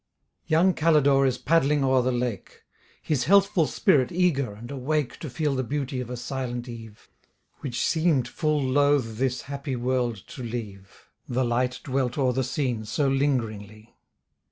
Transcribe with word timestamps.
Young 0.47 0.73
Calidore 0.73 1.27
is 1.27 1.37
paddling 1.37 1.83
o'er 1.83 2.01
the 2.01 2.11
lake; 2.11 2.63
His 3.03 3.25
healthful 3.25 3.67
spirit 3.67 4.11
eager 4.11 4.51
and 4.53 4.71
awake 4.71 5.19
To 5.19 5.29
feel 5.29 5.53
the 5.53 5.63
beauty 5.63 6.01
of 6.01 6.09
a 6.09 6.17
silent 6.17 6.67
eve, 6.67 7.07
Which 7.59 7.85
seem'd 7.85 8.27
full 8.27 8.63
loath 8.63 9.19
this 9.19 9.43
happy 9.43 9.75
world 9.75 10.15
to 10.29 10.41
leave; 10.41 11.07
The 11.29 11.45
light 11.45 11.81
dwelt 11.83 12.17
o'er 12.17 12.33
the 12.33 12.43
scene 12.43 12.83
so 12.83 13.07
lingeringly. 13.09 13.95